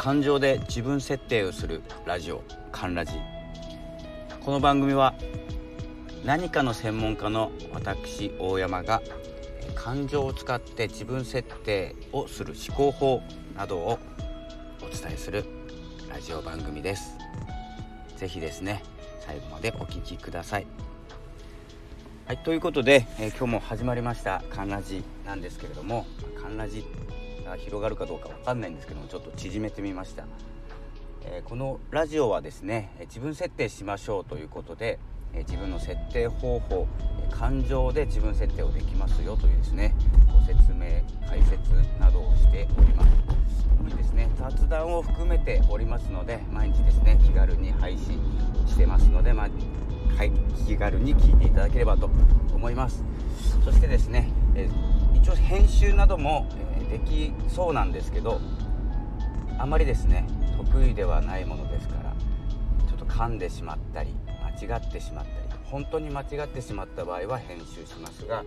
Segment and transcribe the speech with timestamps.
[0.00, 3.12] 感情で自分設定をするラジオ「カンラジ」
[4.40, 5.12] この番組は
[6.24, 9.02] 何かの専門家の私大山が
[9.74, 13.22] 感情を使って自分設定をする思考法
[13.54, 13.98] などを
[14.80, 15.44] お伝えする
[16.08, 17.18] ラジオ番組です。
[18.16, 18.82] 是非ですね
[19.20, 20.66] 最後までお聴きください。
[22.26, 26.06] はいということで、えー、今日も始まりました「カンラジ」なんですけれども
[26.40, 26.86] 「カンラジ」
[27.50, 30.24] が広がるかどうかわかんないんですけどもちょっと縮めてみました、
[31.24, 34.98] えー、このラジオはですね自分設定しましょうということで
[35.32, 36.86] え自分の設定方法
[37.30, 39.94] 感情で自分設定をできますよというですね
[40.32, 43.10] ご説明解説などをしております。
[43.78, 48.20] これですね雑談を含めておりますので毎日ですね気軽に配信
[48.66, 49.48] してますのでまあ、
[50.16, 50.32] はい
[50.66, 52.10] 気軽に聞いていただければと
[52.52, 53.04] 思います。
[53.64, 54.68] そしてですね、え
[55.14, 58.40] 一応編集なども、えできそうなんですけど
[59.58, 62.14] あまりですね得意ではないものですから
[62.88, 64.14] ちょっと噛んでしまったり
[64.58, 68.44] 間違ってしまったり本当に間違ってしまった場合は編集しますが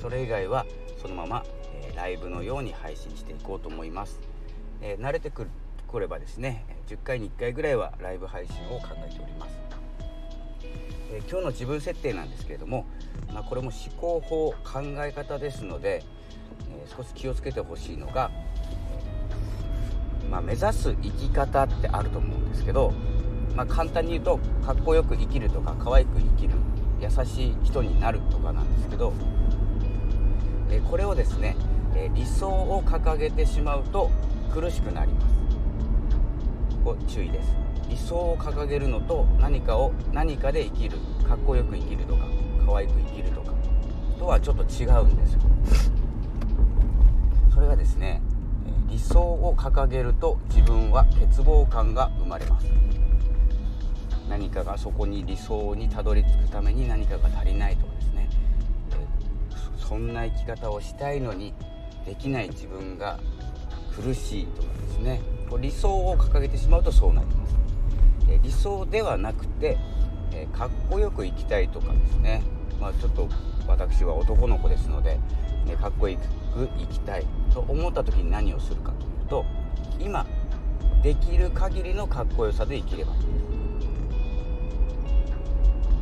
[0.00, 0.64] それ以外は
[1.02, 1.44] そのまま、
[1.82, 4.20] えー、ライブのように配信していこうと思います、
[4.80, 5.48] えー、慣れてく
[5.98, 9.58] ればですね10回に1回ぐらいはライブ配信を考えております、
[11.12, 12.86] えー、今日の自分設定なんですけれども、
[13.32, 16.04] まあ、これも思考法考え方ですので、
[16.96, 18.30] 少し気をつけてほしいのが、
[20.30, 22.92] まあ、目指す生き方ってあると思うんですけど
[23.56, 26.54] まあ、簡単に言うとかっこよく生きるとか可愛く生きる
[27.00, 29.12] 優しい人になるとかなんですけど、
[30.70, 31.56] えこれをですね、
[31.94, 34.10] え理想を掲げてしまうと
[34.52, 35.36] 苦しくなります。
[36.84, 37.54] ご注意です。
[37.88, 42.24] 理想を掲げるのと何かを何かで生きるかっこよく生きるとか
[42.66, 43.52] 可愛く生きるとか
[44.18, 45.40] とはちょっと違うんですよ。
[47.60, 48.22] それがですね
[48.88, 52.66] 理想を掲げると自分は欠乏感が生まれます。
[54.30, 58.30] 何かがそこに理想にたどり着くために何かが足りないとかですね、
[59.76, 61.52] そんな生き方をしたいのに
[62.06, 63.20] できない自分が
[63.94, 65.20] 苦しいとかですね。
[65.60, 67.54] 理想を掲げてしまうとそうなります、
[68.42, 69.76] 理想ではなくて、
[70.56, 72.42] かっこよく生きたいとかですね。
[72.80, 73.28] まあちょっと
[73.68, 75.20] 私は男の子ですので、
[75.80, 76.18] かっこよ
[76.54, 77.26] く生きたい。
[77.52, 79.44] と思った時に何をするかというと
[79.98, 80.26] 今
[81.02, 83.12] できる限りのかっこよさで生きれば。
[83.14, 83.20] いい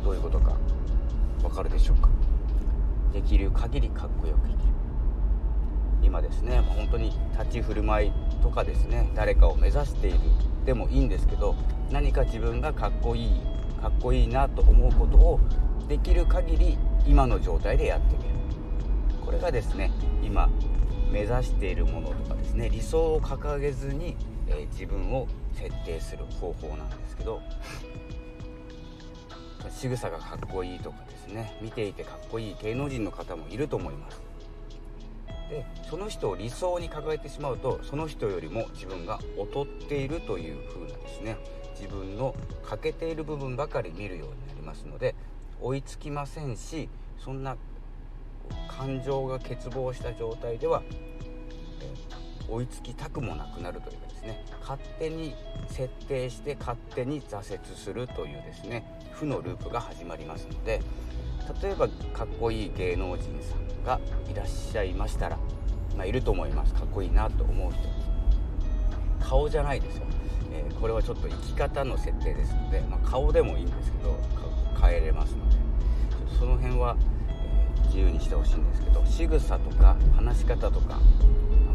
[0.03, 0.55] どういうことか
[1.43, 2.09] わかるでしょうか？
[3.13, 4.59] できる限りかっこよく生きる。
[6.01, 8.11] 今ですね本当に立ち振る舞い
[8.41, 10.19] とかですね誰かを目指している
[10.65, 11.55] でもいいんですけど
[11.91, 13.41] 何か自分がかっこいい
[13.81, 15.39] かっこいいなと思うことを
[15.87, 18.28] できる限り今の状態でやってみる。
[19.29, 19.91] これがですね
[20.23, 20.49] 今
[21.11, 24.17] 目指しているものとかですね理想を掲げずに、
[24.47, 27.39] えー、自分を設定する方法なんですけど
[29.69, 34.19] 仕草がかっこいいとかですね見ていてかっこいい芸能人の方もいると思います。
[35.51, 41.37] でその人を理想に掲げてしまうとその人よりも自分が劣っているという風なですね
[41.79, 45.13] 自分の欠けている部分ばかり見るようになりますので
[45.61, 47.57] 追いつきませんしそんな
[48.67, 50.83] 感情が欠乏した状態では、
[52.49, 55.35] 追いつきたくもなくなるというかですね勝手に
[55.67, 60.81] 設定して勝手に挫折するというですね負のループが始まりますので
[61.61, 63.99] 例えばかっこいい芸能人さんが
[64.29, 65.37] いらっしゃいましたら、
[65.95, 66.73] まあ、いると思います。
[66.75, 67.79] かっこいいなと思う人。
[69.19, 70.03] 顔じゃないですよ、
[70.51, 74.17] えー、これはちょっと生き方の設定ですので、まあ、顔でもいいんですけど
[74.79, 75.57] 変えれますので
[76.37, 76.95] その辺は、
[77.89, 80.99] 自由にしてほしいんですけど仕草とか話し方とか、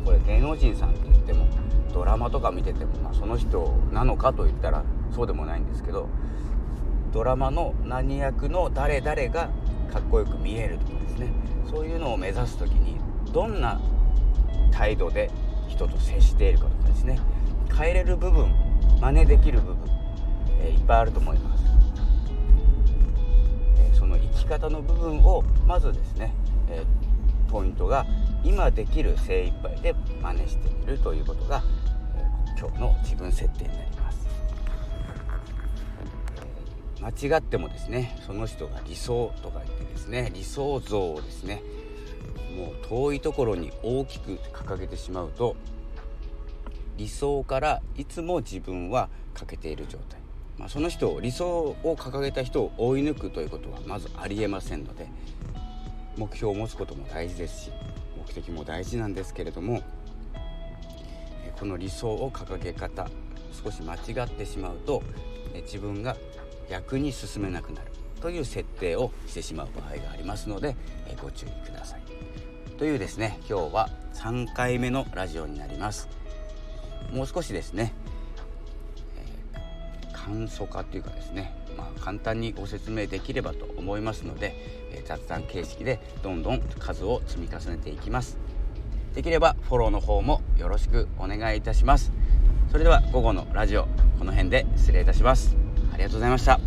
[0.05, 1.47] これ芸能人さんって言っても
[1.93, 4.83] ドラマとか見てても、まあ、その人なのかといったら
[5.15, 6.09] そうでもないんですけど
[7.13, 9.51] ドラマの何役の誰々が
[9.93, 11.33] かっこよく見えるとかですね。
[11.71, 12.99] そういうのを目指す時に
[13.33, 13.81] どんな
[14.73, 15.31] 態度で
[15.69, 17.19] 人と接しているかとかですね。
[17.77, 18.53] 変えれる部分
[19.01, 19.91] 真似できる部分、
[20.61, 21.65] えー、いっぱいあると思います、
[24.17, 26.33] の生き方の部分をまずですね、
[26.69, 28.07] えー、ポイントが
[28.45, 31.63] 今できる精一杯で真似してみるということが、
[32.17, 34.27] え今日の自分設定になります。
[37.01, 41.63] 間違ってもですねその人が理想とか言ってですね理想像をですね
[42.57, 45.55] もう遠いところに大きく掲げてしまうと
[46.97, 50.21] 理想からいつも自分は欠けている状態、
[50.59, 55.09] まあ、その人を理想を掲げた人を追い抜くということはまずありえませんので
[56.17, 57.73] 目標を持つことも大事ですし
[58.17, 59.83] 目的も大事なんですけれども
[61.59, 63.09] この理想を掲げ方
[63.65, 65.03] 少し間違ってしまうと
[65.63, 66.17] 自分が
[66.71, 67.89] 逆に進めなくなる
[68.21, 70.77] という設定をしてしまう場合がありますので
[71.21, 72.03] ご注意ください。
[72.79, 76.09] というですね今日は3回目のラジオになります。
[77.13, 77.93] もう少しですね、
[80.25, 84.55] 簡素化というかですね、まあ、簡単にご説明できればと思いますので、
[84.93, 88.39] えー、雑談形式でどんどん数を積み重ねていきます。
[89.15, 92.11] できればフォローの方もよろしくお願いいたします。
[92.71, 93.87] それでは午後のラジオ
[94.19, 95.57] この辺で失礼いたします。
[95.93, 96.59] ありがとうございました。